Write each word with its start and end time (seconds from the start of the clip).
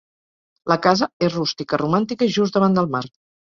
La 0.73 0.77
casa 0.85 1.09
és 1.27 1.35
rústica, 1.35 1.81
romàntica 1.83 2.29
i 2.31 2.35
just 2.41 2.59
davant 2.61 2.81
del 2.83 2.93
mar. 2.99 3.07